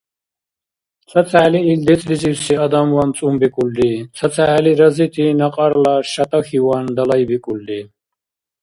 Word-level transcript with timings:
ЦацахӀели 1.09 1.59
ил 1.71 1.81
децӀлизивси 1.87 2.53
адамван 2.65 3.09
цӀумбикӀулри, 3.17 3.91
цацахӀели 4.15 4.71
разити 4.81 5.25
накьрала 5.39 5.95
шятӀахьиван 6.11 6.85
далайбикӀулри. 6.95 7.79